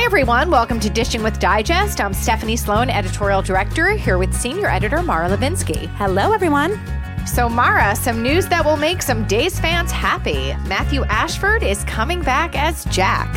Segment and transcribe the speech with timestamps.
[0.00, 0.50] Hi, everyone.
[0.50, 2.00] Welcome to Dishing with Digest.
[2.00, 5.88] I'm Stephanie Sloane, editorial director, here with senior editor Mara Levinsky.
[5.96, 6.80] Hello, everyone.
[7.26, 10.54] So, Mara, some news that will make some Days fans happy.
[10.66, 13.28] Matthew Ashford is coming back as Jack.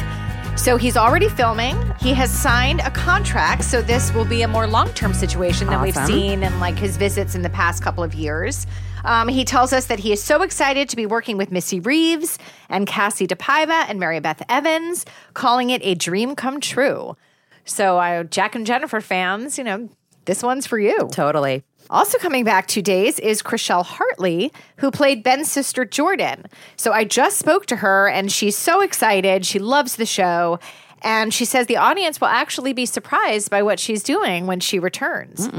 [0.58, 1.76] So he's already filming.
[2.00, 3.66] He has signed a contract.
[3.66, 6.96] So this will be a more long term situation than we've seen in like his
[6.96, 8.68] visits in the past couple of years.
[9.04, 12.38] Um, he tells us that he is so excited to be working with Missy Reeves
[12.70, 17.18] and Kassie DePaiva and Mary Beth Evans, calling it a dream come true.
[17.66, 19.90] So, uh, Jack and Jennifer fans, you know,
[20.26, 21.10] this one's for you.
[21.12, 21.64] Totally.
[21.90, 26.46] Also coming back two days is Chrishell Hartley, who played Ben's sister Jordan.
[26.78, 29.46] So I just spoke to her and she's so excited.
[29.46, 30.60] She loves the show.
[31.02, 34.80] And she says the audience will actually be surprised by what she's doing when she
[34.80, 35.50] returns.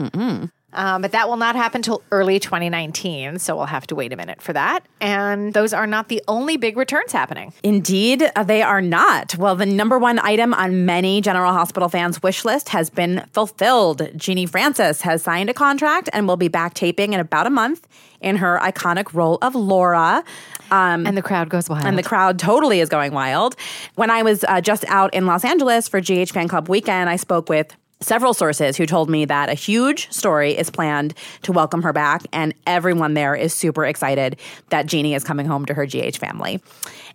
[0.74, 3.38] Um, but that will not happen till early 2019.
[3.38, 4.80] So we'll have to wait a minute for that.
[5.00, 7.52] And those are not the only big returns happening.
[7.62, 9.36] Indeed, they are not.
[9.36, 14.10] Well, the number one item on many General Hospital fans' wish list has been fulfilled.
[14.16, 17.86] Genie Francis has signed a contract and will be back taping in about a month
[18.20, 20.24] in her iconic role of Laura.
[20.70, 21.84] Um, And the crowd goes wild.
[21.84, 23.54] and the crowd totally is going wild.
[23.96, 27.16] When I was uh, just out in Los Angeles for GH Fan Club weekend, I
[27.16, 31.82] spoke with several sources who told me that a huge story is planned to welcome
[31.82, 34.38] her back, and everyone there is super excited
[34.70, 36.60] that Genie is coming home to her GH family.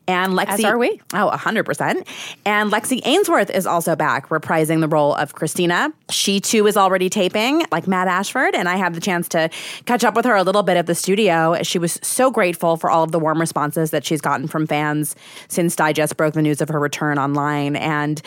[0.07, 0.99] And Lexi, As are we.
[1.13, 2.07] Oh, 100%.
[2.43, 5.93] And Lexi Ainsworth is also back, reprising the role of Christina.
[6.09, 9.51] She too is already taping, like Matt Ashford, and I had the chance to
[9.85, 11.61] catch up with her a little bit at the studio.
[11.61, 15.15] She was so grateful for all of the warm responses that she's gotten from fans
[15.47, 17.75] since Digest broke the news of her return online.
[17.75, 18.19] And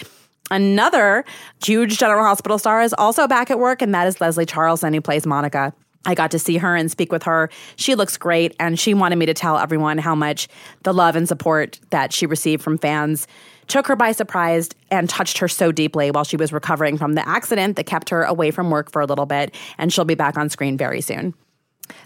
[0.53, 1.25] Another
[1.65, 5.01] huge General Hospital star is also back at work, and that is Leslie Charleson, who
[5.01, 5.73] plays Monica.
[6.05, 7.49] I got to see her and speak with her.
[7.77, 10.49] She looks great, and she wanted me to tell everyone how much
[10.83, 13.27] the love and support that she received from fans
[13.67, 17.27] took her by surprise and touched her so deeply while she was recovering from the
[17.27, 19.55] accident that kept her away from work for a little bit.
[19.79, 21.33] And she'll be back on screen very soon.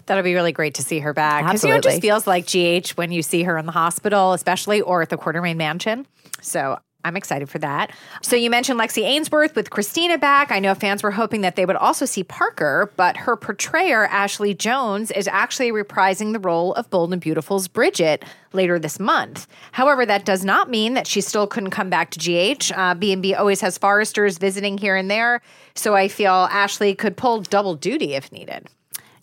[0.05, 1.43] That'll be really great to see her back.
[1.43, 4.31] Because you know, it just feels like GH when you see her in the hospital,
[4.31, 6.07] especially or at the Quartermaine Mansion.
[6.41, 7.91] So I'm excited for that.
[8.21, 10.51] So you mentioned Lexi Ainsworth with Christina back.
[10.51, 14.53] I know fans were hoping that they would also see Parker, but her portrayer, Ashley
[14.53, 19.47] Jones, is actually reprising the role of Bold and Beautiful's Bridget later this month.
[19.71, 22.71] However, that does not mean that she still couldn't come back to GH.
[22.75, 25.41] Uh, B&B always has Foresters visiting here and there.
[25.75, 28.67] So I feel Ashley could pull double duty if needed.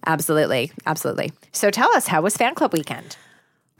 [0.06, 0.72] Absolutely.
[0.86, 1.32] Absolutely.
[1.52, 3.16] So tell us, how was fan club weekend?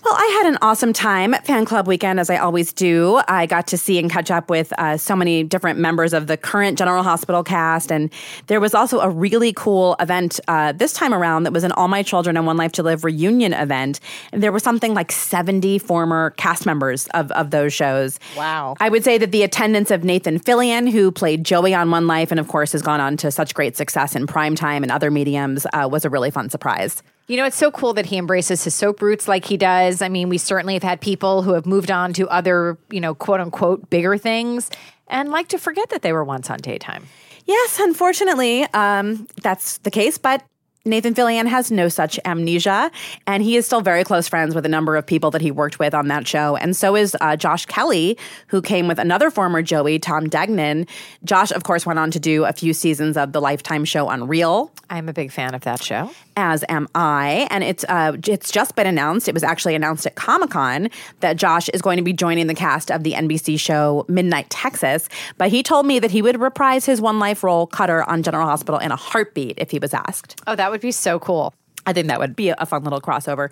[0.05, 3.23] Well, I had an awesome time at Fan Club Weekend, as I always do.
[3.27, 6.37] I got to see and catch up with uh, so many different members of the
[6.37, 7.91] current General Hospital cast.
[7.91, 8.13] And
[8.49, 11.89] there was also a really cool event uh, this time around that was an All
[11.89, 13.99] My Children and One Life to Live reunion event.
[14.31, 18.21] And there was something like 70 former cast members of, of those shows.
[18.37, 18.77] Wow.
[18.81, 22.31] I would say that the attendance of Nathan Fillion, who played Joey on One Life
[22.31, 25.67] and, of course, has gone on to such great success in primetime and other mediums,
[25.73, 27.03] uh, was a really fun surprise.
[27.26, 30.03] You know, it's so cool that he embraces his soap roots like he does.
[30.03, 33.15] I mean, we certainly have had people who have moved on to other, you know,
[33.15, 34.71] quote unquote, bigger things
[35.09, 37.06] and like to forget that they were once on daytime.
[37.47, 40.19] Yes, unfortunately, um, that's the case.
[40.19, 40.43] But
[40.87, 42.91] Nathan Fillion has no such amnesia,
[43.27, 45.79] and he is still very close friends with a number of people that he worked
[45.79, 46.57] with on that show.
[46.57, 50.87] And so is uh, Josh Kelly, who came with another former Joey, Tom Degnan.
[51.25, 54.71] Josh, of course, went on to do a few seasons of the Lifetime show Unreal,
[54.91, 56.11] I'm a big fan of that show.
[56.37, 57.47] as am I.
[57.51, 59.29] And it's uh, it's just been announced.
[59.29, 60.89] It was actually announced at Comic Con
[61.21, 65.09] that Josh is going to be joining the cast of the NBC show Midnight Texas.
[65.39, 68.47] But he told me that he would reprise his One Life role, Cutter, on General
[68.47, 70.41] Hospital in a heartbeat if he was asked.
[70.47, 71.55] Oh, that would be so cool.
[71.87, 73.50] I think that would be a fun little crossover.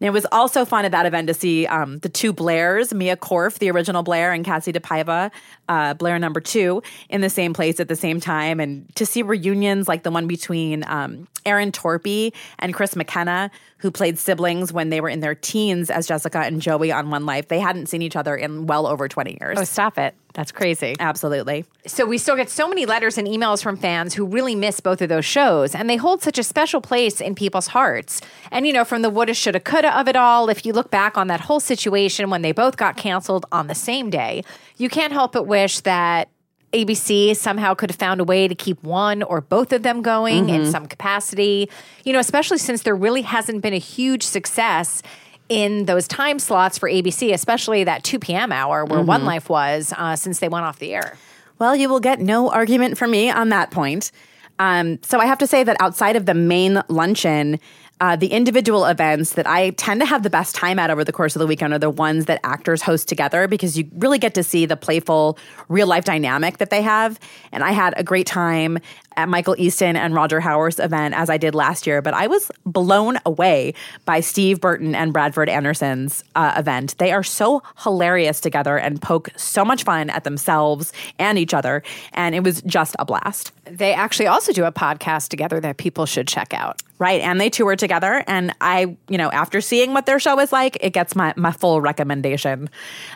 [0.00, 3.16] And it was also fun at that event to see um, the two Blairs, Mia
[3.16, 5.30] Korf, the original Blair, and Kassie DePaiva,
[5.68, 9.22] uh, Blair number two, in the same place at the same time, and to see
[9.22, 14.88] reunions like the one between um, Erin Torpey and Chris McKenna, who played siblings when
[14.88, 17.48] they were in their teens as Jessica and Joey on One Life.
[17.48, 19.58] They hadn't seen each other in well over 20 years.
[19.58, 20.14] Oh, stop it.
[20.32, 20.94] That's crazy.
[20.98, 21.64] Absolutely.
[21.86, 25.00] So we still get so many letters and emails from fans who really miss both
[25.00, 28.20] of those shows, and they hold such a special place in people's hearts.
[28.50, 31.16] And you know, from the woulda, shoulda, coulda of it all, if you look back
[31.16, 34.44] on that whole situation when they both got canceled on the same day,
[34.76, 36.28] you can't help but wish that
[36.76, 40.48] ABC somehow could have found a way to keep one or both of them going
[40.48, 41.70] in some capacity.
[42.04, 45.02] You know, especially since there really hasn't been a huge success
[45.48, 48.52] in those time slots for ABC, especially that 2 p.m.
[48.52, 51.16] hour where One Life was uh, since they went off the air.
[51.58, 54.10] Well, you will get no argument from me on that point.
[54.58, 57.60] Um, so I have to say that outside of the main luncheon,
[58.00, 61.12] uh, the individual events that I tend to have the best time at over the
[61.12, 64.34] course of the weekend are the ones that actors host together because you really get
[64.34, 65.38] to see the playful
[65.68, 67.18] real life dynamic that they have.
[67.52, 68.78] And I had a great time
[69.16, 72.50] at Michael Easton and Roger Howarth's event as I did last year, but I was
[72.64, 73.72] blown away
[74.04, 76.96] by Steve Burton and Bradford Anderson's uh, event.
[76.98, 81.82] They are so hilarious together and poke so much fun at themselves and each other.
[82.12, 83.52] And it was just a blast.
[83.64, 86.82] They actually also do a podcast together that people should check out.
[86.98, 87.20] Right.
[87.20, 88.24] And they tour together.
[88.26, 91.52] And I, you know, after seeing what their show is like, it gets my, my
[91.52, 92.70] full recommendation.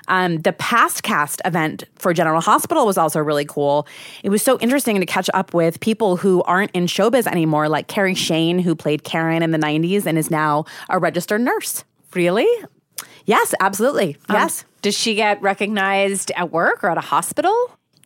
[0.06, 3.86] Um, the past cast event for General Hospital was also really cool.
[4.22, 7.88] It was so interesting to catch up with people who aren't in showbiz anymore, like
[7.88, 11.84] Cari Shayne, who played Karen in the 90s and is now a registered nurse.
[12.14, 12.48] Really?
[13.24, 14.16] Yes, absolutely.
[14.28, 14.64] Um, yes.
[14.82, 17.54] Does she get recognized at work or at a hospital?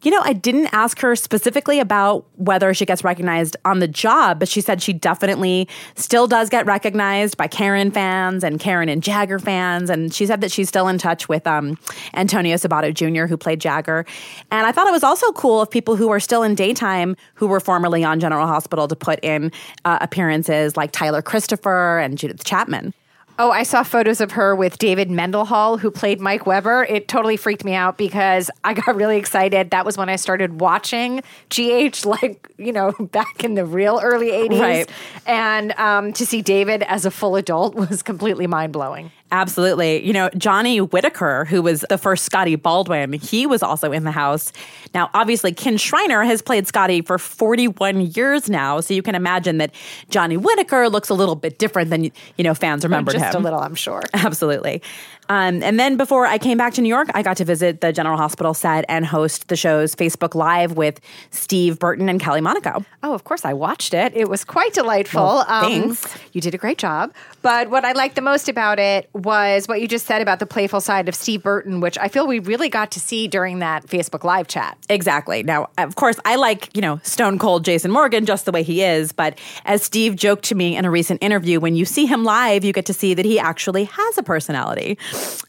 [0.04, 4.38] You know, I didn't ask her specifically about whether she gets recognized on the job,
[4.38, 9.02] but she said she definitely still does get recognized by Karen fans and Karen and
[9.02, 9.88] Jagger fans.
[9.88, 11.78] And she said that she's still in touch with um,
[12.12, 14.04] Antonio Sabato Jr., who played Jagger.
[14.50, 17.46] And I thought it was also cool of people who are still in daytime who
[17.46, 19.50] were formerly on General Hospital to put in
[19.86, 22.92] uh, appearances like Tyler Christopher and Judith Chapman.
[23.36, 26.84] Oh, I saw photos of her with David Mendenhall, who played Mike Weber.
[26.84, 29.70] It totally freaked me out because I got really excited.
[29.70, 31.20] That was when I started watching
[31.50, 34.60] GH, like, you know, back in the real early 80s.
[34.60, 34.90] Right.
[35.26, 39.10] And um, to see David as a full adult was completely mind blowing.
[39.34, 40.06] Absolutely.
[40.06, 44.12] You know, Johnny Whitaker, who was the first Scotty Baldwin, he was also in the
[44.12, 44.52] house.
[44.94, 48.78] Now, obviously, Kin Shriner has played Scotty for 41 years now.
[48.78, 49.74] So you can imagine that
[50.08, 53.40] Johnny Whitaker looks a little bit different than, you know, fans remembered Just him.
[53.40, 54.02] a little, I'm sure.
[54.14, 54.80] Absolutely.
[55.28, 57.92] Um, and then before I came back to New York, I got to visit the
[57.92, 61.00] General Hospital set and host the show's Facebook Live with
[61.30, 62.84] Steve Burton and Kelly Monaco.
[63.02, 64.12] Oh, of course, I watched it.
[64.14, 65.20] It was quite delightful.
[65.20, 66.18] Um, Well, thanks.
[66.32, 67.12] You did a great job.
[67.42, 70.46] But what I liked the most about it was what you just said about the
[70.46, 73.86] playful side of Steve Burton, which I feel we really got to see during that
[73.86, 74.78] Facebook Live chat.
[74.88, 75.42] Exactly.
[75.42, 78.82] Now, of course, I like, you know, stone cold Jason Morgan just the way he
[78.82, 79.12] is.
[79.12, 82.64] But as Steve joked to me in a recent interview, when you see him live,
[82.64, 84.98] you get to see that he actually has a personality.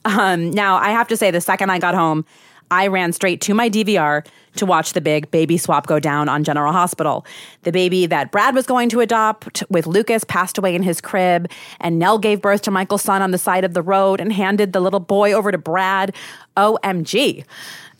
[0.05, 2.25] Um, now, I have to say, the second I got home,
[2.71, 4.25] I ran straight to my DVR
[4.55, 7.25] to watch the big baby swap go down on General Hospital.
[7.63, 11.49] The baby that Brad was going to adopt with Lucas passed away in his crib,
[11.79, 14.73] and Nelle gave birth to Michael's son on the side of the road and handed
[14.73, 16.15] the little boy over to Brad.
[16.57, 17.43] OMG.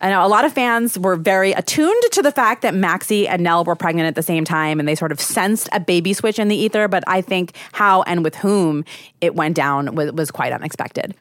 [0.01, 3.43] I know a lot of fans were very attuned to the fact that Maxie and
[3.43, 6.39] Nelle were pregnant at the same time, and they sort of sensed a baby switch
[6.39, 6.87] in the ether.
[6.87, 8.85] But I think how and with whom
[9.19, 11.15] it went down was, was quite unexpected.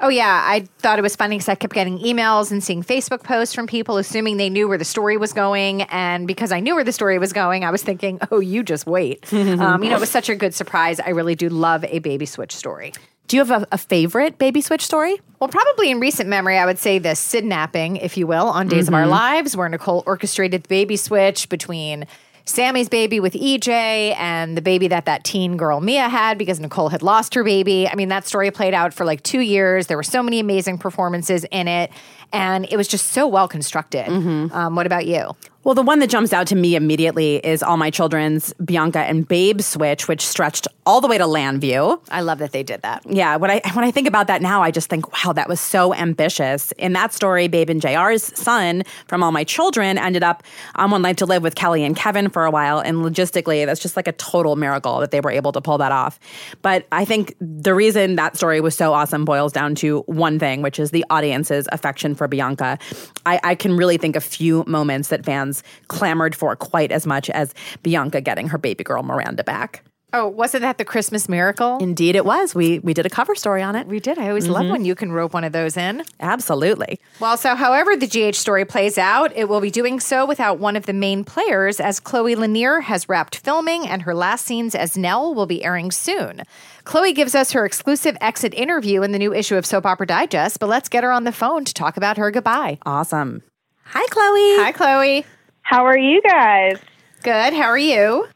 [0.00, 0.42] Oh, yeah.
[0.44, 3.66] I thought it was funny because I kept getting emails and seeing Facebook posts from
[3.66, 5.82] people assuming they knew where the story was going.
[5.82, 8.86] And because I knew where the story was going, I was thinking, oh, you just
[8.86, 9.32] wait.
[9.32, 11.00] um, you know, it was such a good surprise.
[11.00, 12.92] I really do love a baby switch story.
[13.28, 15.20] Do you have a, a favorite baby switch story?
[15.40, 18.88] Well, probably in recent memory, I would say the sidnapping, if you will, on Days
[18.88, 22.06] of Our Lives, where Nicole orchestrated the baby switch between
[22.46, 23.68] Sammy's baby with EJ
[24.16, 27.88] and the baby that that teen girl Mia had because Nicole had lost her baby.
[27.88, 29.88] I mean, that story played out for like two years.
[29.88, 31.90] There were so many amazing performances in it,
[32.32, 34.06] and it was just so well constructed.
[34.52, 35.34] Um, what about you?
[35.66, 39.26] Well, the one that jumps out to me immediately is All My Children's Bianca and
[39.26, 42.00] Babe switch, which stretched all the way to Llanview.
[42.08, 43.02] I love that they did that.
[43.04, 45.60] Yeah, when I when I think about that now, I just think, wow, that was
[45.60, 46.70] so ambitious.
[46.78, 50.44] In that story, Babe and JR's son from All My Children ended up
[50.76, 53.80] on One Life to Live with Kelly and Kevin for a while, and logistically, that's
[53.80, 56.20] just like a total miracle that they were able to pull that off.
[56.62, 60.62] But I think the reason that story was so awesome boils down to one thing,
[60.62, 62.78] which is the audience's affection for Bianca.
[63.24, 65.55] I, I can really think of a few moments that fans
[65.88, 69.82] clamored for quite as much as Bianca getting her baby girl Miranda back.
[70.12, 71.78] Oh, wasn't that the Christmas miracle?
[71.78, 72.54] Indeed, it was.
[72.54, 73.86] We we did a cover story on it.
[73.88, 74.18] we did.
[74.18, 74.72] I always love mm-hmm.
[74.72, 76.04] when you can rope one of those in.
[76.20, 77.00] Absolutely.
[77.18, 80.76] Well, so however the GH story plays out, it will be doing so without one
[80.76, 84.96] of the main players, as Chloe Lanier has wrapped filming and her last scenes as
[84.96, 86.42] Nelle will be airing soon.
[86.84, 90.60] Chloe gives us her exclusive exit interview in the new issue of Soap Opera Digest,
[90.60, 92.78] but let's get her on the phone to talk about her goodbye.
[92.86, 93.42] Awesome.
[93.86, 94.64] Hi, Chloe.
[94.64, 95.26] Hi, Chloe.
[95.66, 96.78] How are you guys?
[97.24, 97.52] Good.
[97.52, 98.28] How are you?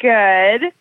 [0.00, 0.72] Good.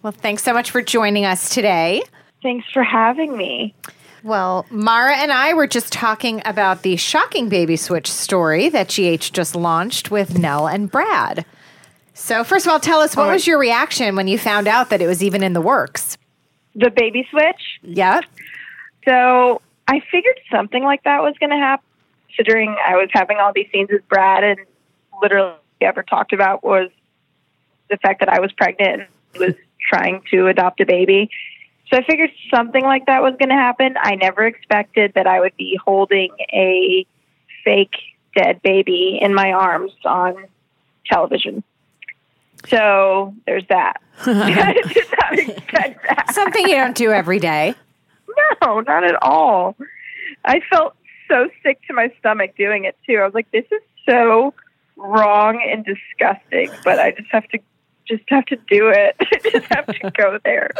[0.00, 2.04] Well, thanks so much for joining us today.
[2.40, 3.74] Thanks for having me.
[4.22, 9.32] Well, Mara and I were just talking about the shocking baby switch story that GH
[9.32, 11.44] just launched with Nelle and Brad.
[12.14, 13.32] So, first of all, tell us what oh.
[13.32, 16.16] was your reaction when you found out that it was even in the works?
[16.76, 17.80] The baby switch.
[17.82, 18.20] Yeah.
[19.04, 21.84] So I figured something like that was going to happen,
[22.28, 24.60] considering I was having all these scenes with Brad, and
[25.22, 26.90] literally ever talked about was
[27.90, 29.54] the fact that I was pregnant and was
[29.88, 31.30] trying to adopt a baby.
[31.90, 33.94] So I figured something like that was going to happen.
[34.00, 37.06] I never expected that I would be holding a
[37.64, 37.94] fake
[38.34, 40.46] dead baby in my arms on
[41.06, 41.62] television.
[42.68, 44.00] So there's that.
[44.26, 46.34] I did not expect that.
[46.34, 47.74] Something you don't do every day.
[48.62, 49.76] No, not at all.
[50.44, 50.96] I felt
[51.28, 53.16] so sick to my stomach doing it too.
[53.16, 54.54] I was like, this is so
[54.96, 57.58] wrong and disgusting, but I just have to
[58.06, 59.16] just have to do it.
[59.20, 60.70] I just have to go there.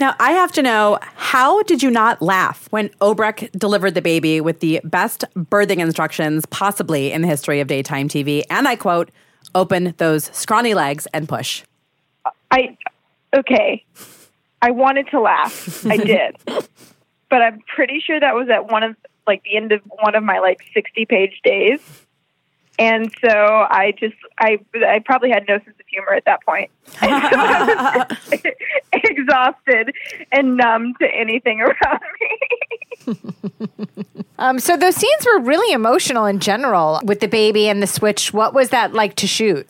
[0.00, 4.40] Now, I have to know how did you not laugh when Obrecht delivered the baby
[4.40, 8.42] with the best birthing instructions possibly in the history of daytime TV?
[8.50, 9.10] And I quote,
[9.54, 11.62] open those scrawny legs and push.
[12.50, 12.76] I
[13.36, 13.84] okay.
[14.62, 15.86] I wanted to laugh.
[15.86, 16.36] I did.
[17.28, 20.22] but I'm pretty sure that was at one of like the end of one of
[20.22, 21.80] my like 60 page days.
[22.78, 26.70] And so I just I I probably had no sense of humor at that point.
[28.92, 29.94] Exhausted
[30.32, 33.16] and numb to anything around me.
[34.38, 38.32] Um, so, those scenes were really emotional in general with the baby and the switch.
[38.32, 39.68] What was that like to shoot?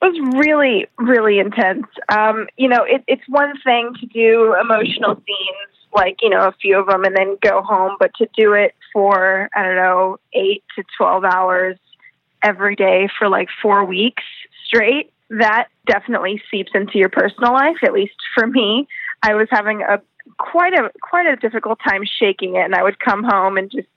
[0.00, 1.86] It was really, really intense.
[2.08, 6.54] Um, you know, it, it's one thing to do emotional scenes, like, you know, a
[6.60, 10.18] few of them and then go home, but to do it for, I don't know,
[10.32, 11.76] eight to 12 hours
[12.42, 14.22] every day for like four weeks
[14.64, 18.88] straight, that definitely seeps into your personal life, at least for me.
[19.22, 20.00] I was having a
[20.36, 23.88] quite a quite a difficult time shaking it and I would come home and just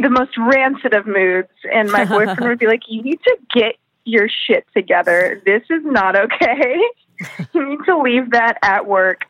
[0.00, 3.76] the most rancid of moods and my boyfriend would be like, You need to get
[4.04, 5.42] your shit together.
[5.44, 6.76] This is not okay.
[7.54, 9.22] you need to leave that at work.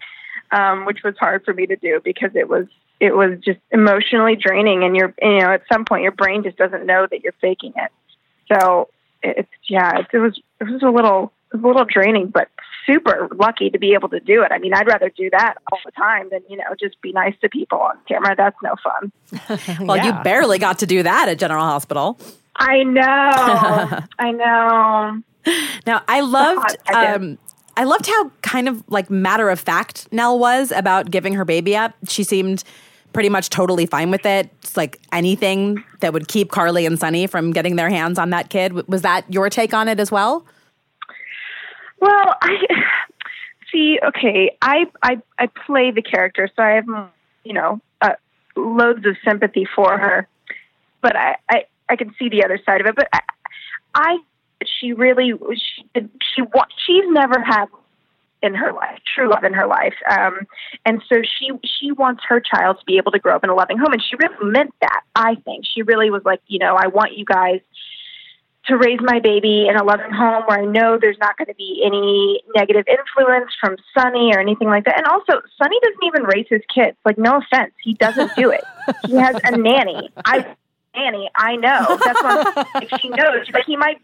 [0.53, 2.67] Um, which was hard for me to do because it was
[3.01, 6.57] it was just emotionally draining and you're you know at some point your brain just
[6.57, 7.91] doesn't know that you're faking it.
[8.53, 8.89] So
[9.23, 12.49] it's yeah it, it was it was a little it was a little draining but
[12.87, 14.53] super lucky to be able to do it.
[14.53, 17.35] I mean i'd rather do that all the time than you know just be nice
[17.43, 18.35] to people on camera.
[18.37, 19.13] That's no fun.
[19.87, 22.19] Well, you barely got to do that at General Hospital.
[22.57, 23.03] i know.
[24.19, 25.23] I know.
[25.87, 27.39] Now, I loved I um
[27.77, 31.77] I loved how kind of like matter of fact Nelle was about giving her baby
[31.77, 31.95] up.
[32.09, 32.65] She seemed
[33.13, 34.51] pretty much totally fine with it.
[34.63, 38.51] It's like anything that would keep Carly and Sonny from getting their hands on that
[38.51, 38.89] kid.
[38.89, 40.47] Was that your take on it as well?
[42.01, 42.59] Well, I
[43.73, 43.99] see.
[44.07, 46.87] Okay, I I I play the character, so I have
[47.45, 48.13] you know uh,
[48.55, 50.29] loads of sympathy for her,
[51.03, 52.97] but I I I can see the other side of it.
[52.97, 53.21] But I,
[53.95, 54.19] I
[54.65, 56.43] she really she she
[56.87, 57.67] she's never had
[58.43, 59.95] in her life, true love in her life.
[60.11, 60.41] Um,
[60.85, 63.55] and so she she wants her child to be able to grow up in a
[63.55, 65.03] loving home, and she really meant that.
[65.15, 67.61] I think she really was like, you know, I want you guys
[68.67, 71.55] to raise my baby in a loving home where I know there's not going to
[71.55, 74.99] be any negative influence from Sonny or anything like that.
[74.99, 76.97] And also, Sonny doesn't even raise his kids.
[77.05, 78.65] Like, no offense, he doesn't do it.
[79.07, 80.11] he has a nanny.
[80.25, 80.57] I
[80.97, 81.31] nanny.
[81.37, 81.99] I know.
[82.05, 83.47] That's what like, she knows.
[83.53, 84.01] But he might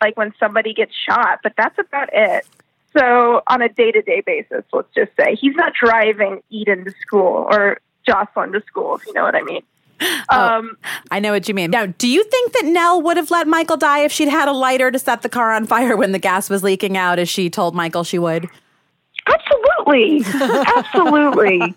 [0.00, 2.46] like when somebody gets shot, but that's about it.
[2.96, 6.92] So on a day to day basis, let's just say he's not driving Eden to
[7.00, 9.62] school or Jocelyn to school, if you know what I mean.
[10.28, 10.76] Um,
[11.10, 11.70] I know what you mean.
[11.70, 14.52] Now, do you think that Nelle would have let Michael die if she'd had a
[14.52, 17.48] lighter to set the car on fire when the gas was leaking out, as she
[17.48, 18.48] told Michael she would?
[19.26, 20.22] Absolutely.
[20.76, 21.74] Absolutely.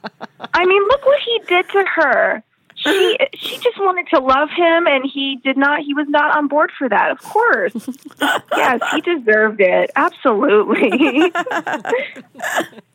[0.53, 2.43] I mean, look what he did to her.
[2.77, 6.48] She she just wanted to love him and he did not he was not on
[6.48, 7.10] board for that.
[7.10, 7.74] Of course.
[8.55, 9.89] yes, he deserved it.
[9.96, 10.91] Absolutely.
[10.91, 11.24] I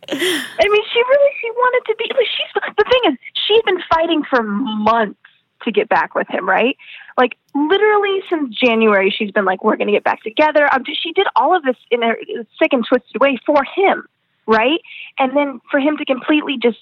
[0.09, 4.43] mean, she really she wanted to be she's the thing is she's been fighting for
[4.43, 5.19] months
[5.65, 6.77] to get back with him, right?
[7.19, 11.13] Like literally since January, she's been like, "We're going to get back together." Um, she
[11.13, 12.15] did all of this in a
[12.59, 14.07] sick and twisted way for him,
[14.47, 14.81] right?
[15.19, 16.79] And then for him to completely just,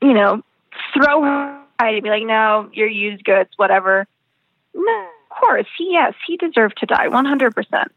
[0.00, 0.42] you know,
[0.94, 4.06] throw her to be like, "No, you're used goods, whatever."
[4.74, 7.92] No, of course, he yes, he deserved to die, one hundred percent.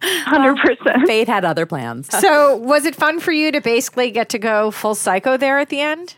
[0.00, 1.06] Hundred percent.
[1.06, 2.08] Fate had other plans.
[2.20, 5.70] So, was it fun for you to basically get to go full psycho there at
[5.70, 6.16] the end?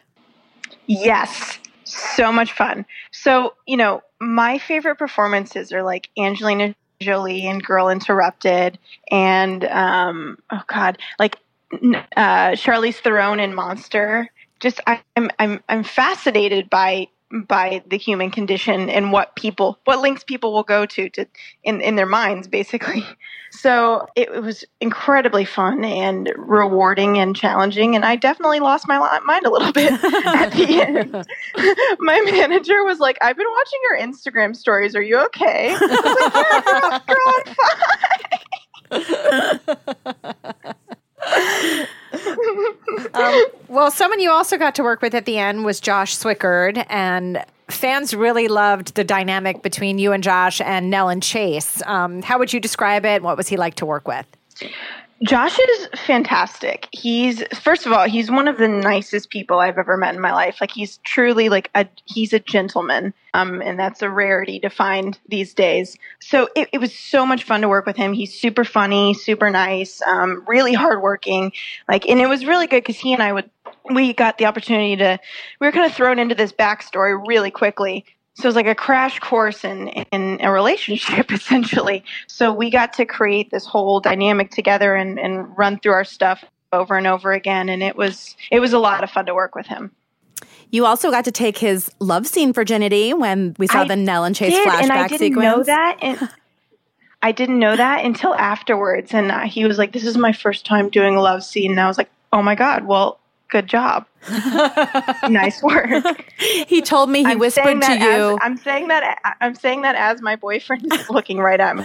[0.86, 2.84] Yes, so much fun.
[3.12, 8.78] So, you know, my favorite performances are like Angelina Jolie and Girl Interrupted,
[9.10, 11.36] and um, oh god, like
[11.72, 14.30] uh, Charlize Theron in Monster.
[14.60, 20.24] Just I'm I'm I'm fascinated by by the human condition and what people what links
[20.24, 21.26] people will go to to
[21.62, 23.04] in in their minds basically.
[23.52, 29.18] So it, it was incredibly fun and rewarding and challenging and i definitely lost my
[29.26, 31.10] mind a little bit at the end.
[31.98, 34.94] My manager was like i've been watching your instagram stories.
[34.94, 35.74] Are you okay?
[35.74, 35.90] I was
[36.20, 36.34] like,
[36.72, 37.42] yeah, girl,
[38.92, 39.34] girl,
[40.52, 40.84] I'm fine.
[43.14, 46.84] Um, well, someone you also got to work with at the end was Josh Swickard,
[46.88, 51.82] and fans really loved the dynamic between you and Josh and Nelle and Chase.
[51.86, 53.22] Um, how would you describe it?
[53.22, 54.26] What was he like to work with?
[55.22, 56.88] Josh is fantastic.
[56.92, 60.32] He's first of all, he's one of the nicest people I've ever met in my
[60.32, 60.58] life.
[60.62, 63.12] Like he's truly like a he's a gentleman.
[63.34, 65.98] Um, and that's a rarity to find these days.
[66.20, 68.14] So it, it was so much fun to work with him.
[68.14, 71.52] He's super funny, super nice, um, really hardworking.
[71.86, 73.50] Like, and it was really good because he and I would
[73.92, 75.18] we got the opportunity to
[75.60, 78.74] we were kind of thrown into this backstory really quickly so it was like a
[78.74, 84.50] crash course in in a relationship essentially so we got to create this whole dynamic
[84.50, 88.60] together and and run through our stuff over and over again and it was it
[88.60, 89.90] was a lot of fun to work with him
[90.70, 94.24] you also got to take his love scene virginity when we saw I the Nelle
[94.24, 95.44] and Chase did, flashback and I didn't sequence.
[95.44, 96.28] know that and
[97.22, 100.64] I didn't know that until afterwards and uh, he was like this is my first
[100.64, 103.19] time doing a love scene and I was like oh my god well
[103.50, 104.06] good job
[105.28, 106.24] nice work
[106.66, 108.32] he told me he I'm whispered to you.
[108.32, 109.36] As, I'm saying that.
[109.40, 111.84] I'm saying that as my boyfriend is looking right at me.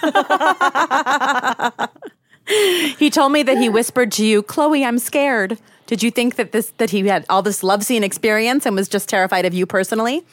[2.98, 6.52] he told me that he whispered to you, "Chloe, I'm scared." Did you think that
[6.52, 9.66] this that he had all this love scene experience and was just terrified of you
[9.66, 10.26] personally?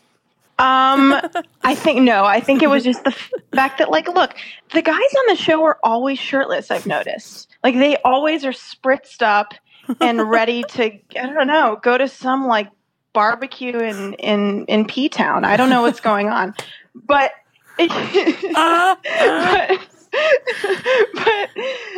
[0.59, 1.19] Um,
[1.63, 2.25] I think no.
[2.25, 4.35] I think it was just the f- fact that, like, look,
[4.73, 6.71] the guys on the show are always shirtless.
[6.71, 7.49] I've noticed.
[7.65, 9.55] Like, they always are spritzed up
[10.01, 10.85] and ready to.
[10.85, 11.79] I don't know.
[11.83, 12.71] Go to some like
[13.13, 15.45] barbecue in in in P Town.
[15.45, 16.55] I don't know what's going on,
[16.95, 17.33] but.
[17.33, 17.33] but
[17.79, 18.97] uh-huh.
[21.15, 21.51] but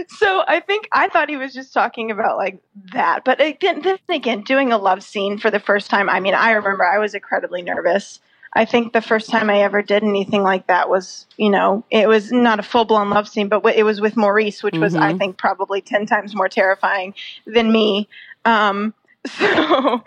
[0.08, 2.60] so I think I thought he was just talking about like
[2.92, 3.24] that.
[3.24, 6.08] But again, then again, doing a love scene for the first time.
[6.08, 8.20] I mean, I remember I was incredibly nervous.
[8.54, 12.06] I think the first time I ever did anything like that was, you know, it
[12.06, 15.14] was not a full blown love scene, but it was with Maurice, which was, I
[15.18, 17.14] think, probably 10 times more terrifying
[17.46, 18.08] than me.
[18.44, 18.94] Um,
[19.26, 20.04] so,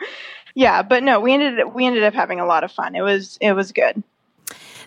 [0.56, 2.96] yeah, but no, we ended up, we ended up having a lot of fun.
[2.96, 4.02] It was, it was good.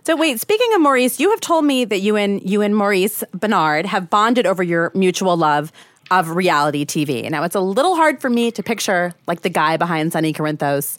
[0.04, 3.22] So wait, speaking of Maurice, you have told me that you and you and Maurice
[3.36, 5.70] Benard have bonded over your mutual love
[6.10, 7.28] of reality TV.
[7.30, 10.98] Now it's a little hard for me to picture like the guy behind Sonny Corinthos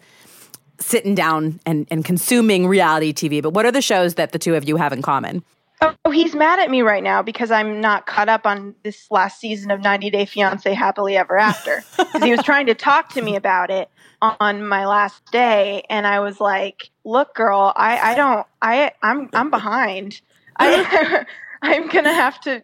[0.81, 3.41] sitting down and, and consuming reality TV.
[3.41, 5.43] But what are the shows that the two of you have in common?
[5.81, 9.39] Oh, he's mad at me right now because I'm not caught up on this last
[9.39, 11.83] season of 90 Day Fiance Happily Ever After.
[11.97, 13.89] Because he was trying to talk to me about it
[14.21, 19.29] on my last day, and I was like, "Look, girl, I, I don't, I, I'm,
[19.33, 20.21] I'm behind.
[20.57, 21.25] I,
[21.61, 22.63] I'm gonna have to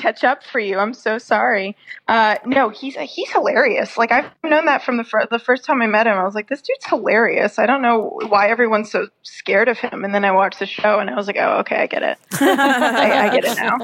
[0.00, 0.78] catch up for you.
[0.78, 1.76] I'm so sorry.
[2.08, 3.96] Uh, no, he's he's hilarious.
[3.96, 6.16] Like I've known that from the fir- the first time I met him.
[6.16, 7.58] I was like, this dude's hilarious.
[7.58, 10.04] I don't know why everyone's so scared of him.
[10.04, 12.18] And then I watched the show and I was like, oh, okay, I get it.
[12.40, 13.78] I, I get it now.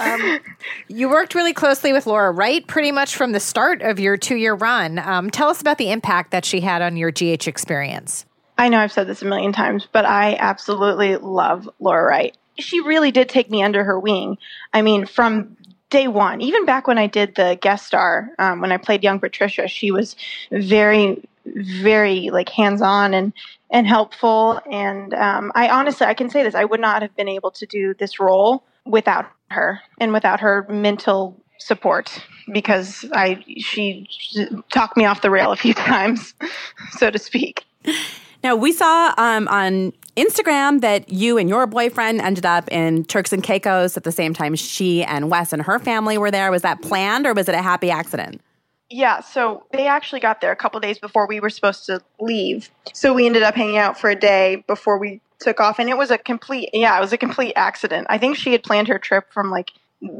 [0.14, 0.40] um,
[0.88, 4.36] you worked really closely with Laura Wright pretty much from the start of your two
[4.36, 4.98] year run.
[4.98, 8.26] Um, tell us about the impact that she had on your GH experience.
[8.58, 12.80] I know I've said this a million times, but I absolutely love Laura Wright she
[12.80, 14.38] really did take me under her wing.
[14.72, 15.56] I mean, from
[15.90, 19.20] day one, even back when I did the guest star, um, when I played young
[19.20, 20.16] Patricia, she was
[20.50, 23.32] very, very like hands on and
[23.70, 24.60] and helpful.
[24.70, 27.66] And um, I honestly, I can say this: I would not have been able to
[27.66, 34.08] do this role without her and without her mental support because I she
[34.70, 36.34] talked me off the rail a few times,
[36.92, 37.64] so to speak.
[38.46, 43.32] Now we saw um, on Instagram that you and your boyfriend ended up in Turks
[43.32, 46.52] and Caicos at the same time she and Wes and her family were there.
[46.52, 48.40] Was that planned or was it a happy accident?
[48.88, 52.70] Yeah, so they actually got there a couple days before we were supposed to leave.
[52.92, 55.98] So we ended up hanging out for a day before we took off and it
[55.98, 58.06] was a complete yeah, it was a complete accident.
[58.08, 59.72] I think she had planned her trip from like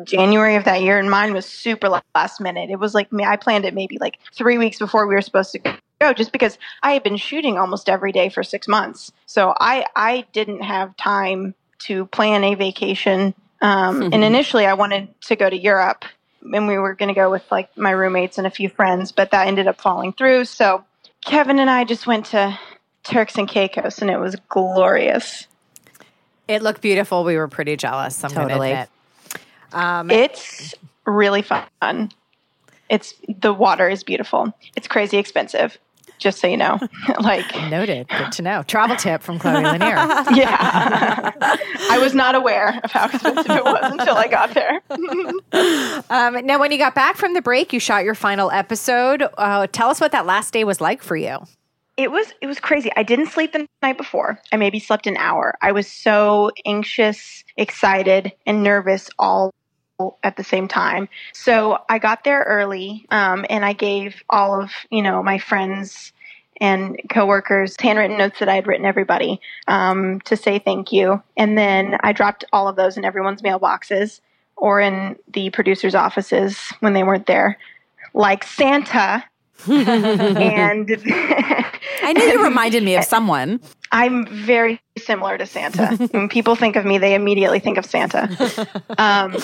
[0.03, 2.71] January of that year, and mine was super last minute.
[2.71, 5.77] It was like I planned it maybe like three weeks before we were supposed to
[6.01, 9.13] go, just because I had been shooting almost every day for six months.
[9.27, 13.35] So I I didn't have time to plan a vacation.
[13.61, 14.13] Um, mm-hmm.
[14.13, 16.05] And initially, I wanted to go to Europe,
[16.43, 19.31] and we were going to go with like my roommates and a few friends, but
[19.31, 20.45] that ended up falling through.
[20.45, 20.85] So
[21.25, 22.59] Kevin and I just went to
[23.03, 25.47] Turks and Caicos, and it was glorious.
[26.49, 27.25] It looked beautiful.
[27.25, 28.23] We were pretty jealous.
[28.23, 28.77] I'm totally.
[29.73, 32.13] Um, it's really fun.
[32.89, 34.53] It's the water is beautiful.
[34.77, 35.77] It's crazy expensive.
[36.19, 36.79] Just so you know,
[37.21, 38.09] like noted.
[38.09, 38.63] Good to know.
[38.63, 39.97] Travel tip from Chloe Lanier.
[40.35, 41.33] yeah,
[41.91, 44.81] I was not aware of how expensive it was until I got there.
[46.11, 49.25] um, now, when you got back from the break, you shot your final episode.
[49.37, 51.39] Uh, tell us what that last day was like for you
[51.97, 52.91] it was it was crazy.
[52.95, 54.41] I didn't sleep the night before.
[54.53, 55.55] I maybe slept an hour.
[55.63, 59.55] I was so anxious, excited, and nervous all
[60.23, 61.09] at the same time.
[61.33, 66.13] So I got there early, um, and I gave all of you know my friends
[66.59, 71.57] and coworkers handwritten notes that I had written everybody um, to say thank you, and
[71.57, 74.21] then I dropped all of those in everyone's mailboxes
[74.57, 77.59] or in the producers' offices when they weren't there,
[78.15, 79.25] like Santa.
[79.67, 80.91] and
[82.03, 83.61] I knew you reminded me of someone.
[83.91, 85.97] I'm very similar to Santa.
[86.11, 88.29] when people think of me, they immediately think of Santa.
[88.99, 89.37] Um,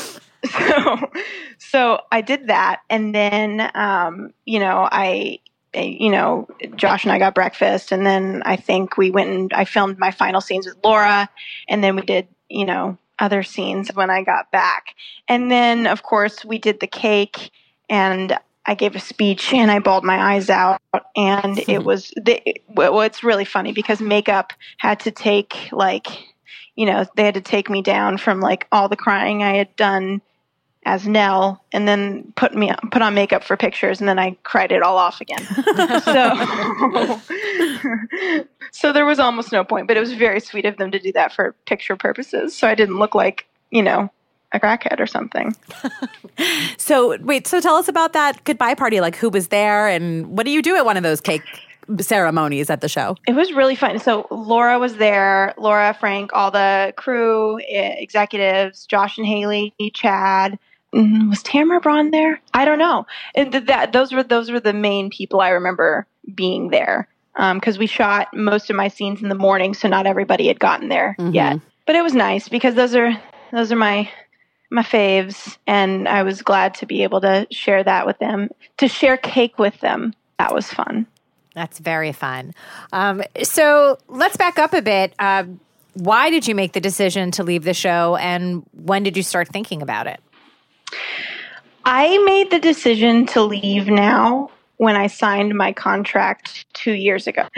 [0.51, 1.11] so,
[1.59, 5.39] so I did that, and then um, you know I
[5.75, 9.65] you know, Josh and I got breakfast, and then I think we went and I
[9.65, 11.29] filmed my final scenes with Laura,
[11.69, 14.95] and then we did, you know, other scenes when I got back.
[15.29, 17.51] And then, of course, we did the cake,
[17.89, 20.81] and I gave a speech and I bawled my eyes out.
[21.17, 26.07] And it was, the, well, it's really funny because makeup had to take, like,
[26.77, 29.75] you know, they had to take me down from like all the crying I had
[29.77, 30.23] done
[30.85, 34.73] as Nelle and then put me put on makeup for pictures and then I cried
[34.73, 35.43] it all off again.
[36.03, 37.21] so
[38.73, 41.13] so there was almost no point, but it was very sweet of them to do
[41.13, 42.57] that for picture purposes.
[42.57, 44.11] So I didn't look like, you know,
[44.53, 45.55] a crackhead or something.
[46.79, 49.01] so wait, so tell us about that goodbye party.
[49.01, 51.43] Like who was there and what do you do at one of those cake
[52.01, 53.17] ceremonies at the show?
[53.29, 54.01] It was really fun.
[54.01, 60.59] So Laura was there, Laura, Frank, all the crew, executives, Josh and Haley, Chad.
[60.95, 62.41] Mm, was Tamara Braun there?
[62.53, 63.07] I don't know.
[63.35, 67.79] And that those were those were the main people I remember being there because um,
[67.79, 71.17] we shot most of my scenes in the morning, so not everybody had gotten there
[71.19, 71.35] mm-hmm.
[71.35, 71.61] yet.
[71.87, 73.13] But it was nice because those are
[73.53, 74.11] those are my
[74.71, 78.51] my faves, and I was glad to be able to share that with them.
[78.79, 81.07] To share cake with them, that was fun.
[81.55, 82.55] That's very fun.
[82.93, 85.15] Um, so let's back up a bit.
[85.19, 85.45] Uh,
[85.95, 89.49] why did you make the decision to leave the show, and when did you start
[89.49, 90.21] thinking about it?
[91.85, 97.49] I made the decision to leave now when I signed my contract two years ago.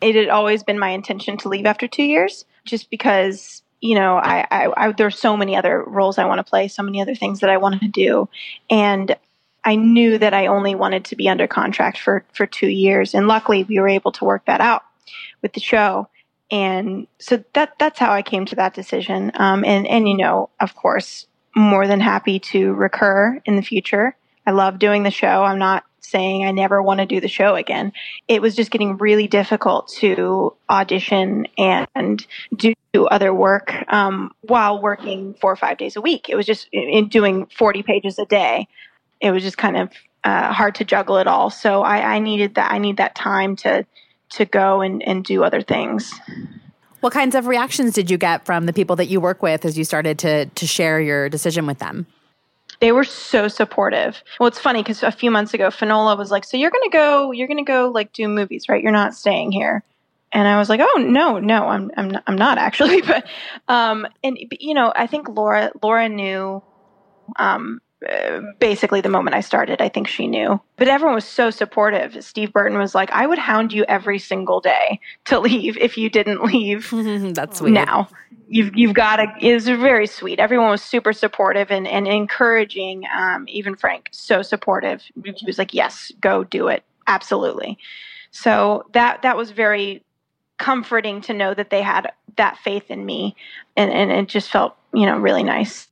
[0.00, 4.16] It had always been my intention to leave after two years, just because you know,
[4.16, 7.14] I, I, I there's so many other roles I want to play, so many other
[7.14, 8.28] things that I wanted to do,
[8.70, 9.16] and
[9.64, 13.28] I knew that I only wanted to be under contract for for two years, and
[13.28, 14.82] luckily we were able to work that out
[15.42, 16.08] with the show,
[16.50, 19.30] and so that that's how I came to that decision.
[19.34, 24.14] Um, and and you know, of course, more than happy to recur in the future.
[24.46, 25.42] I love doing the show.
[25.42, 27.92] I'm not saying I never want to do the show again.
[28.28, 32.74] It was just getting really difficult to audition and do
[33.06, 36.28] other work um, while working four or five days a week.
[36.28, 38.68] It was just in doing 40 pages a day.
[39.20, 39.90] It was just kind of
[40.22, 41.50] uh, hard to juggle it all.
[41.50, 42.70] So I, I needed that.
[42.70, 43.86] I need that time to
[44.28, 46.12] to go and, and do other things.
[47.00, 49.76] What kinds of reactions did you get from the people that you work with as
[49.76, 52.06] you started to to share your decision with them?
[52.80, 54.22] they were so supportive.
[54.38, 57.32] Well, it's funny because a few months ago, Finola was like, "So you're gonna go?
[57.32, 58.82] You're gonna go like do movies, right?
[58.82, 59.82] You're not staying here."
[60.32, 63.26] And I was like, "Oh no, no, I'm I'm not, I'm not actually." but
[63.68, 66.62] um, and you know, I think Laura Laura knew
[67.36, 67.80] um
[68.58, 69.80] basically the moment I started.
[69.80, 70.60] I think she knew.
[70.76, 72.22] But everyone was so supportive.
[72.22, 76.10] Steve Burton was like, I would hound you every single day to leave if you
[76.10, 76.90] didn't leave
[77.34, 77.72] That's sweet.
[77.72, 78.08] now.
[78.48, 80.38] You've, you've got to, it was very sweet.
[80.38, 83.04] Everyone was super supportive and, and encouraging.
[83.16, 85.02] Um, even Frank, so supportive.
[85.24, 86.84] He was like, yes, go do it.
[87.06, 87.78] Absolutely.
[88.30, 90.04] So that, that was very
[90.58, 93.34] comforting to know that they had that faith in me.
[93.76, 95.88] And, and it just felt, you know, really nice.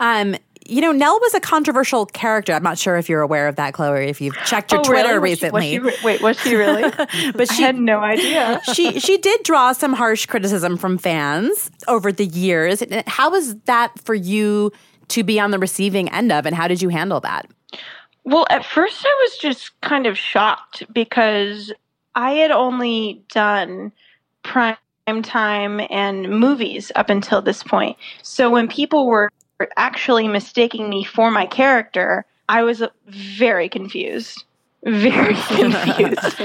[0.00, 2.52] Um, you know, Nelle was a controversial character.
[2.52, 4.06] I'm not sure if you're aware of that, Chloe.
[4.08, 5.32] If you've checked your Oh, Twitter really?
[5.32, 6.82] Was she- was recently, she wait, was she really?
[7.34, 8.60] but I she had no idea.
[8.74, 12.82] she she did draw some harsh criticism from fans over the years.
[13.06, 14.72] How was that for you
[15.08, 17.46] to be on the receiving end of, and how did you handle that?
[18.24, 21.72] Well, at first I was just kind of shocked because
[22.14, 23.92] I had only done
[24.42, 24.76] prime
[25.22, 27.98] time and movies up until this point.
[28.22, 29.30] So when people were
[29.76, 34.44] actually mistaking me for my character, I was very confused.
[34.84, 36.36] Very confused.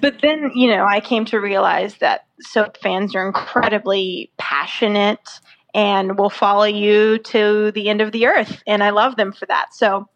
[0.00, 5.28] but then, you know, I came to realize that soap fans are incredibly passionate
[5.74, 8.62] and will follow you to the end of the earth.
[8.66, 9.74] And I love them for that.
[9.74, 10.08] So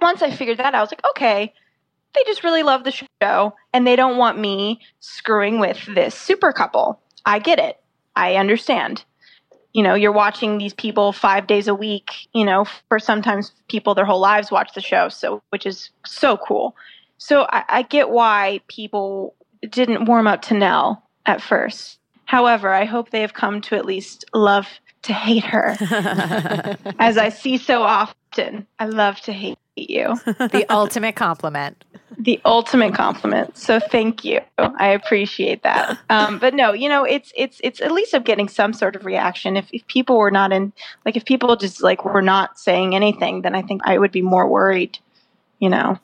[0.00, 1.52] once I figured that out, I was like, okay,
[2.14, 6.52] they just really love the show and they don't want me screwing with this super
[6.52, 7.00] couple.
[7.26, 7.80] I get it.
[8.16, 9.04] I understand.
[9.74, 13.94] You know, you're watching these people five days a week, you know, for sometimes people
[13.94, 16.74] their whole lives watch the show, so which is so cool.
[17.18, 19.34] So I, I get why people
[19.68, 21.98] didn't warm up to Nelle at first.
[22.24, 24.68] However, I hope they have come to at least love
[25.02, 25.76] to hate her.
[26.98, 28.66] As I see so often.
[28.78, 30.16] I love to hate you.
[30.24, 31.84] the ultimate compliment.
[32.18, 33.56] the ultimate compliment.
[33.56, 34.40] So thank you.
[34.58, 35.98] I appreciate that.
[36.10, 39.04] Um, but no, you know, it's it's it's at least I'm getting some sort of
[39.04, 39.56] reaction.
[39.56, 40.72] If if people were not in
[41.04, 44.22] like if people just like were not saying anything, then I think I would be
[44.22, 44.98] more worried.
[45.58, 45.98] You know.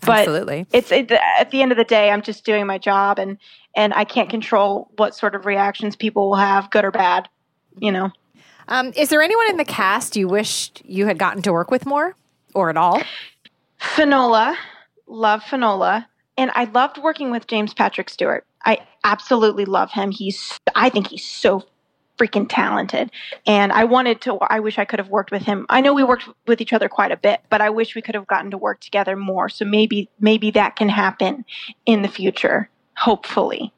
[0.00, 0.66] But Absolutely.
[0.72, 3.38] it's it, at the end of the day, I'm just doing my job, and
[3.74, 7.28] and I can't control what sort of reactions people will have, good or bad.
[7.78, 8.12] You know.
[8.68, 11.86] Um, is there anyone in the cast you wished you had gotten to work with
[11.86, 12.16] more
[12.56, 13.00] or at all?
[13.78, 14.56] Finola,
[15.06, 18.46] love Finola, and I loved working with James Patrick Stuart.
[18.64, 20.10] I absolutely love him.
[20.10, 21.62] He's, I think he's so
[22.18, 23.10] freaking talented,
[23.46, 24.38] and I wanted to.
[24.40, 25.66] I wish I could have worked with him.
[25.68, 28.14] I know we worked with each other quite a bit, but I wish we could
[28.14, 29.50] have gotten to work together more.
[29.50, 31.44] So maybe, maybe that can happen
[31.84, 32.70] in the future.
[32.96, 33.72] Hopefully,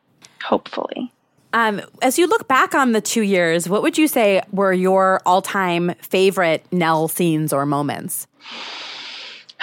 [0.44, 1.12] hopefully.
[1.52, 5.20] Um, as you look back on the two years, what would you say were your
[5.24, 8.26] all-time favorite Nelle scenes or moments?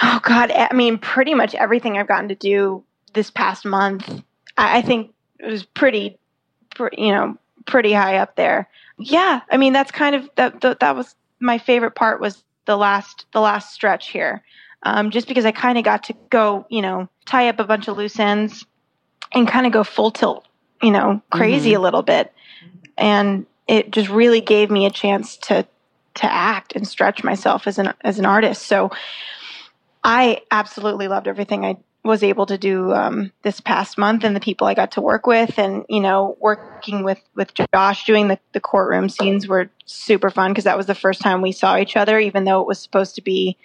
[0.02, 4.22] Oh God, I mean, pretty much everything I've gotten to do this past month,
[4.56, 6.18] I, I think it was pretty,
[6.74, 8.68] pr- you know, pretty high up there.
[8.98, 10.60] Yeah, I mean, that's kind of that.
[10.60, 14.42] That, that was my favorite part was the last the last stretch here,
[14.84, 17.88] um, just because I kind of got to go, you know, tie up a bunch
[17.88, 18.64] of loose ends
[19.32, 20.46] and kind of go full tilt,
[20.82, 22.32] you know, crazy a little bit,
[22.96, 25.66] and it just really gave me a chance to
[26.14, 28.62] to act and stretch myself as an as an artist.
[28.62, 28.90] So.
[30.08, 34.40] I absolutely loved everything I was able to do um, this past month and the
[34.40, 38.38] people I got to work with and you know working with with Josh doing the,
[38.52, 41.96] the courtroom scenes were super fun because that was the first time we saw each
[41.96, 43.56] other even though it was supposed to be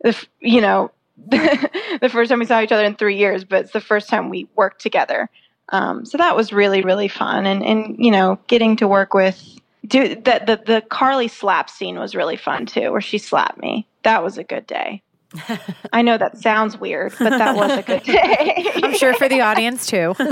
[0.00, 0.90] the f- you know
[1.28, 4.30] the first time we saw each other in three years but it's the first time
[4.30, 5.28] we worked together
[5.70, 9.58] um, so that was really really fun and and you know getting to work with
[9.86, 13.86] do the, the the Carly slap scene was really fun too where she slapped me
[14.02, 15.02] that was a good day
[15.92, 18.66] I know that sounds weird, but that was a good day.
[18.82, 20.14] I'm sure for the audience too.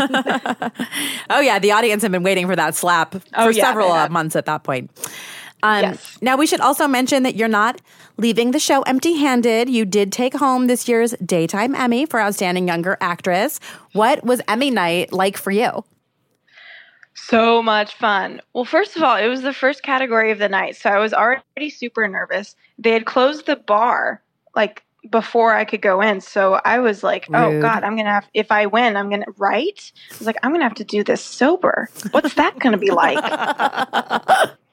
[1.31, 4.09] Oh yeah, the audience have been waiting for that slap for Oh, yeah, several uh,
[4.09, 4.91] months at that point.
[5.63, 6.19] Um, Yes.
[6.23, 7.81] Now we should also mention that you're not
[8.17, 9.69] leaving the show empty-handed.
[9.69, 13.61] You did take home this year's daytime Emmy for Outstanding Younger Actress.
[13.93, 15.85] What was Emmy night like for you?
[17.29, 18.41] so much fun.
[18.55, 21.13] Well, first of all, it was the first category of the night, so I was
[21.13, 22.57] already super nervous.
[22.79, 24.23] They had closed the bar
[24.57, 27.63] like before I could go in, so I was like, "Oh Rude.
[27.63, 28.29] God, I'm gonna have.
[28.35, 31.23] If I win, I'm gonna right." I was like, "I'm gonna have to do this
[31.23, 31.91] sober.
[32.13, 33.19] What's that gonna be like?"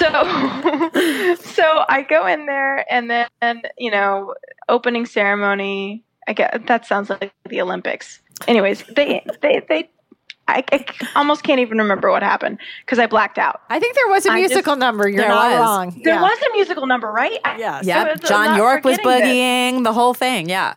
[0.00, 0.06] So,
[1.52, 4.34] so I go in there, and then you know,
[4.68, 6.02] opening ceremony.
[6.26, 8.20] I get that sounds like the Olympics.
[8.48, 9.90] Anyways, they they they.
[10.48, 10.84] I, I
[11.14, 13.60] almost can't even remember what happened because I blacked out.
[13.70, 15.08] I think there was a I just- musical number.
[15.08, 15.60] You're not was.
[15.60, 16.00] wrong.
[16.02, 16.22] There Yeah.
[16.22, 17.38] was a musical number, right?
[17.44, 17.56] Yeah.
[17.58, 17.84] Yes.
[17.84, 19.32] Yep, was- John York was forgetting this.
[19.36, 20.48] boogieing the whole thing.
[20.48, 20.74] Yeah.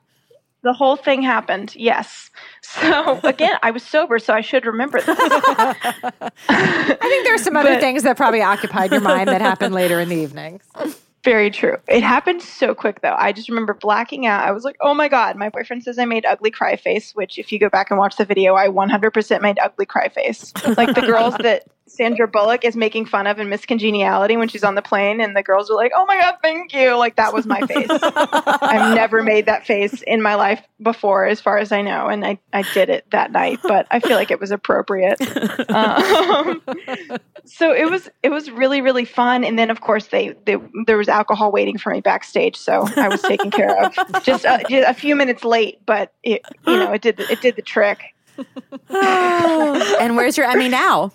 [0.63, 1.75] The whole thing happened.
[1.75, 2.31] Yes.
[2.61, 5.17] So again, I was sober, so I should remember this.
[5.19, 9.99] I think there's some other But- things that probably occupied your mind that happened later
[9.99, 10.63] in the evenings.
[11.23, 11.77] Very true.
[11.87, 13.15] It happened so quick though.
[13.17, 14.43] I just remember blacking out.
[14.45, 17.15] I was like, "Oh my god!" My boyfriend says I made ugly cry face.
[17.15, 20.51] Which, if you go back and watch the video, I 100% made ugly cry face.
[20.77, 24.63] Like the girls that Sandra Bullock is making fun of in Miss Congeniality when she's
[24.63, 27.33] on the plane, and the girls are like, "Oh my god, thank you!" Like that
[27.33, 27.87] was my face.
[27.91, 32.25] I've never made that face in my life before, as far as I know, and
[32.25, 35.19] I I did it that night, but I feel like it was appropriate.
[35.73, 36.61] Um,
[37.45, 40.97] so it was it was really really fun, and then of course they, they there
[40.97, 43.95] was alcohol waiting for me backstage, so I was taken care of.
[44.23, 47.55] Just a, just a few minutes late, but it you know it did it did
[47.55, 48.15] the trick.
[48.89, 51.11] and where's your Emmy now?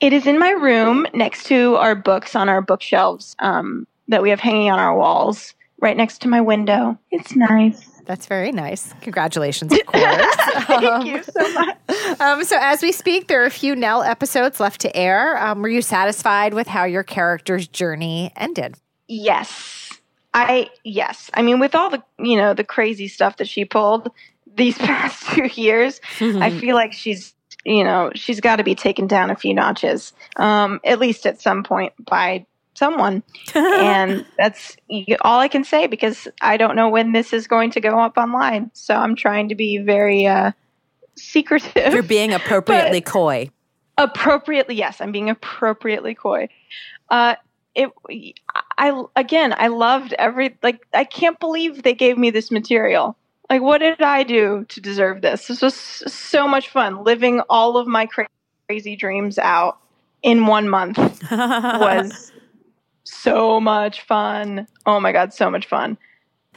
[0.00, 4.30] It is in my room next to our books on our bookshelves um, that we
[4.30, 6.98] have hanging on our walls, right next to my window.
[7.10, 7.86] It's nice.
[8.04, 8.94] That's very nice.
[9.02, 10.34] Congratulations, of course.
[10.66, 11.76] Thank you so much.
[12.20, 15.36] Um, so, as we speak, there are a few Nelle episodes left to air.
[15.36, 18.76] Um, were you satisfied with how your character's journey ended?
[19.08, 19.92] Yes.
[20.34, 21.30] I yes.
[21.34, 24.10] I mean with all the, you know, the crazy stuff that she pulled
[24.56, 27.34] these past two years, I feel like she's
[27.68, 31.40] you know, she's got to be taken down a few notches, um, at least at
[31.40, 33.22] some point by someone.
[33.54, 34.76] and that's
[35.20, 38.16] all I can say because I don't know when this is going to go up
[38.16, 38.70] online.
[38.72, 40.52] So I'm trying to be very uh,
[41.16, 41.92] secretive.
[41.92, 43.50] You're being appropriately coy.
[43.98, 46.48] appropriately, yes, I'm being appropriately coy.
[47.10, 47.34] Uh,
[47.74, 47.90] it,
[48.78, 50.84] I again, I loved every like.
[50.94, 53.16] I can't believe they gave me this material.
[53.50, 55.46] Like, what did I do to deserve this?
[55.46, 57.02] This was so much fun.
[57.04, 58.28] Living all of my cra-
[58.68, 59.78] crazy dreams out
[60.22, 60.98] in one month
[61.30, 62.32] was
[63.04, 64.66] so much fun.
[64.84, 65.96] Oh my God, so much fun.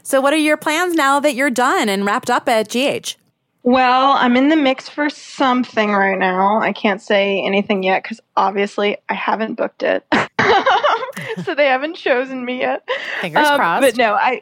[0.03, 3.15] So, what are your plans now that you're done and wrapped up at GH?
[3.63, 6.59] Well, I'm in the mix for something right now.
[6.59, 10.03] I can't say anything yet because obviously I haven't booked it.
[11.45, 12.87] so they haven't chosen me yet.
[13.21, 13.81] Fingers Um, crossed.
[13.81, 14.41] But no, I.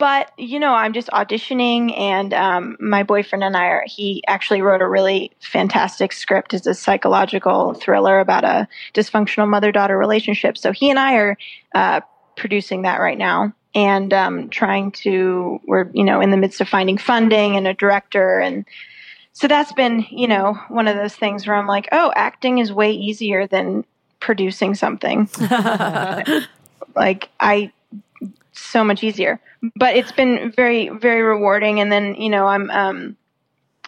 [0.00, 3.84] But you know, I'm just auditioning, and um, my boyfriend and I are.
[3.86, 6.54] He actually wrote a really fantastic script.
[6.54, 10.56] It's a psychological thriller about a dysfunctional mother-daughter relationship.
[10.56, 11.36] So he and I are
[11.74, 12.00] uh,
[12.34, 15.60] producing that right now, and um, trying to.
[15.66, 18.64] We're you know in the midst of finding funding and a director, and
[19.34, 22.72] so that's been you know one of those things where I'm like, oh, acting is
[22.72, 23.84] way easier than
[24.18, 25.28] producing something.
[26.96, 27.70] like I
[28.52, 29.40] so much easier.
[29.76, 33.16] But it's been very very rewarding and then, you know, I'm um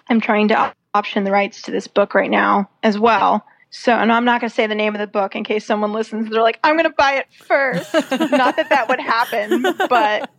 [0.09, 3.47] I'm trying to option the rights to this book right now as well.
[3.75, 5.95] So, and I'm not going to say the name of the book in case someone
[5.95, 6.29] listens.
[6.29, 7.95] They're like, I'm going to buy it first.
[7.95, 10.31] not that that would happen, but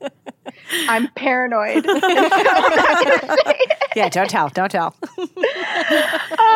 [0.88, 1.86] I'm paranoid.
[1.94, 3.78] So I'm not gonna say it.
[3.96, 4.50] yeah, don't tell.
[4.50, 4.96] Don't tell.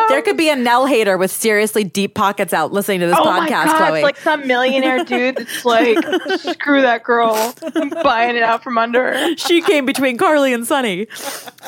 [0.08, 3.24] There could be a Nelle hater with seriously deep pockets out listening to this oh
[3.24, 3.98] my podcast, God, Chloe.
[3.98, 5.98] It's like some millionaire dude that's like,
[6.40, 7.54] screw that girl.
[7.74, 9.36] I'm buying it out from under her.
[9.36, 11.06] she came between Carly and Sonny.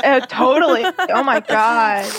[0.02, 0.84] Uh, totally.
[0.84, 2.10] Oh my god.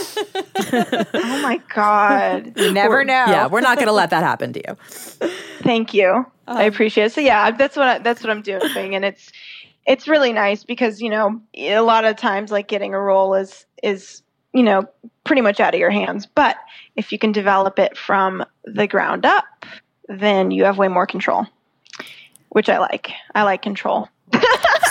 [1.14, 2.54] Oh my god.
[2.84, 3.26] You never know.
[3.28, 5.30] Yeah, we're not going to let that happen to you.
[5.62, 6.08] Thank you.
[6.08, 6.60] Uh-huh.
[6.60, 7.14] I appreciate it.
[7.14, 9.32] So yeah, that's what I, that's what I'm doing, and it's
[9.86, 13.66] it's really nice because you know a lot of times like getting a role is
[13.82, 14.22] is
[14.54, 14.86] you know
[15.24, 16.58] pretty much out of your hands, but
[16.96, 19.66] if you can develop it from the ground up,
[20.08, 21.46] then you have way more control,
[22.50, 23.12] which I like.
[23.34, 24.10] I like control.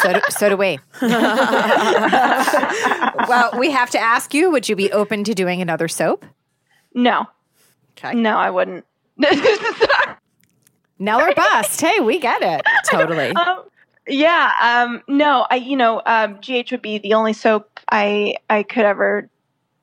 [0.00, 0.78] So do, so do we.
[3.28, 6.24] well, we have to ask you would you be open to doing another soap?
[6.94, 7.26] No,
[8.02, 8.14] Okay.
[8.14, 8.84] no, I wouldn't.
[10.98, 11.80] Nelle or bust.
[11.80, 12.62] Hey, we get it.
[12.90, 13.30] Totally.
[13.30, 13.64] um,
[14.06, 18.62] yeah, um, no, I you know, um, GH would be the only soap I I
[18.62, 19.28] could ever.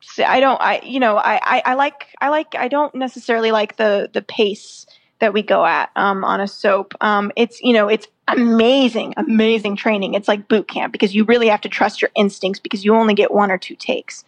[0.02, 0.24] Say.
[0.24, 0.62] I don't.
[0.62, 4.22] I you know, I, I I like I like I don't necessarily like the the
[4.22, 4.86] pace
[5.20, 6.94] that we go at um, on a soap.
[7.02, 10.14] Um, it's you know, it's amazing, amazing training.
[10.14, 13.14] It's like boot camp because you really have to trust your instincts because you only
[13.14, 14.24] get one or two takes.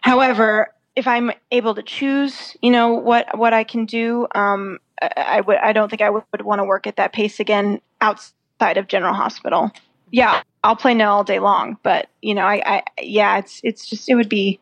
[0.00, 5.10] However, if I'm able to choose, you know what what I can do, um, I,
[5.16, 5.58] I would.
[5.58, 8.88] I don't think I would, would want to work at that pace again outside of
[8.88, 9.70] General Hospital.
[10.10, 13.86] Yeah, I'll play Nelle all day long, but you know, I, I yeah, it's it's
[13.86, 14.58] just it would be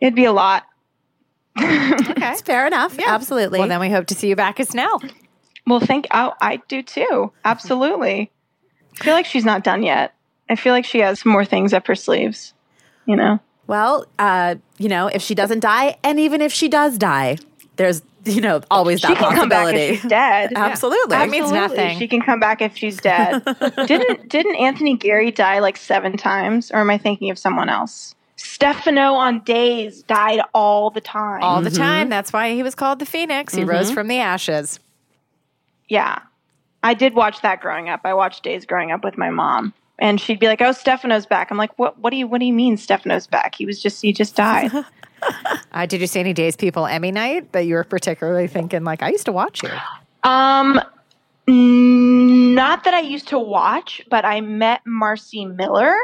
[0.00, 0.64] it'd be a lot.
[1.62, 2.32] Okay.
[2.32, 2.96] It's fair enough.
[2.98, 3.14] Yeah.
[3.14, 3.58] Absolutely.
[3.58, 5.02] Well, then we hope to see you back as Nelle.
[5.66, 6.06] Well, thank.
[6.12, 7.32] oh, I do too.
[7.44, 8.30] Absolutely.
[8.98, 10.14] I feel like she's not done yet.
[10.48, 12.54] I feel like she has more things up her sleeves.
[13.06, 13.40] You know.
[13.66, 17.38] Well, uh, you know, if she doesn't die, and even if she does die,
[17.76, 19.94] there's, you know, always She that can come back possibility.
[19.94, 20.52] if she's dead.
[20.56, 21.16] Absolutely.
[21.16, 21.76] That means Absolutely.
[21.84, 21.98] nothing.
[21.98, 23.42] She can come back if she's dead.
[23.86, 28.14] didn't didn't Anthony Geary die like seven times, or am I thinking of someone else?
[28.36, 31.42] Stefano on days died all the time.
[31.42, 32.08] All the time.
[32.08, 33.54] That's why he was called the Phoenix.
[33.54, 34.80] He rose from the ashes.
[35.88, 36.18] yeah,
[36.82, 38.00] I did watch that growing up.
[38.04, 39.72] I watched Days growing up with my mom.
[39.98, 41.98] And she'd be like, "Oh, Stefano's back." I'm like, "What?
[41.98, 42.26] What do you?
[42.26, 43.54] What do you mean Stefano's back?
[43.54, 44.72] He was just he just died."
[45.70, 49.04] Uh, did you see any Days People Emmy night that you were particularly thinking like
[49.04, 49.70] I used to watch you?
[50.24, 50.80] um,
[51.46, 55.94] not that I used to watch, but I met Marci Miller,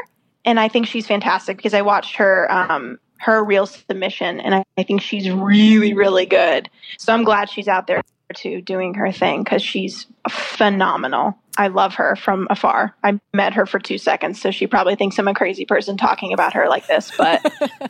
[0.45, 4.63] and I think she's fantastic because I watched her um her reel submission, and I,
[4.77, 6.69] I think she's really really good.
[6.97, 8.01] So I'm glad she's out there
[8.35, 11.37] too doing her thing because she's phenomenal.
[11.59, 12.95] I love her from afar.
[13.03, 16.31] I met her for two seconds, so she probably thinks I'm a crazy person talking
[16.31, 17.45] about her like this, but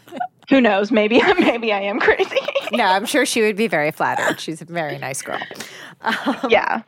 [0.50, 0.92] who knows?
[0.92, 2.40] Maybe maybe I am crazy.
[2.72, 4.40] No, I'm sure she would be very flattered.
[4.40, 5.40] She's a very nice girl.
[6.50, 6.82] yeah.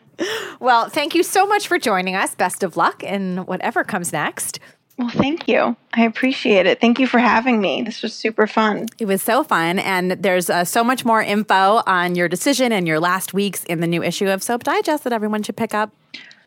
[0.59, 2.33] Well, thank you so much for joining us.
[2.33, 4.59] Best of luck in whatever comes next.
[4.97, 5.75] Well, thank you.
[5.93, 6.81] I appreciate it.
[6.81, 7.83] Thank you for having me.
[7.83, 8.87] This was super fun.
[8.97, 9.77] It was so fun.
[9.77, 13.81] And there's uh, so much more info on your decision and your last weeks in
[13.81, 15.91] the new issue of Soap Digest that everyone should pick up.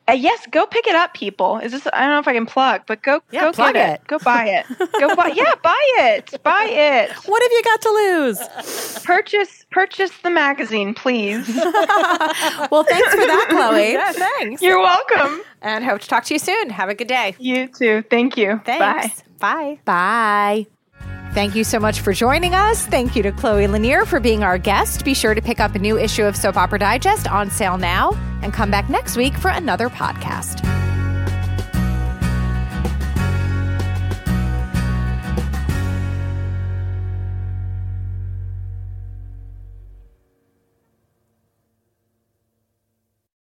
[0.06, 1.56] Uh, yes, go pick it up, people.
[1.58, 1.86] Is this?
[1.92, 4.00] I don't know if I can plug, but go Yeah, go plug get it.
[4.02, 4.06] it.
[4.06, 4.66] Go buy it.
[5.00, 5.28] Go buy.
[5.34, 6.42] Yeah, buy it.
[6.42, 7.10] Buy it.
[7.26, 9.02] What have you got to lose?
[9.04, 11.48] Purchase purchase the magazine, please.
[12.70, 13.92] Well, thanks for that, Chloe.
[13.92, 14.60] Yeah, thanks.
[14.62, 15.42] You're welcome.
[15.62, 16.70] And hope to talk to you soon.
[16.70, 17.34] Have a good day.
[17.38, 18.02] You too.
[18.10, 18.60] Thank you.
[18.64, 19.22] Thanks.
[19.38, 19.78] Bye.
[19.84, 20.66] Bye.
[20.66, 20.73] Bye.
[21.34, 22.86] Thank you so much for joining us.
[22.86, 25.04] Thank you to Chloe Lanier for being our guest.
[25.04, 28.12] Be sure to pick up a new issue of Soap Opera Digest on sale now
[28.42, 30.64] and come back next week for another podcast.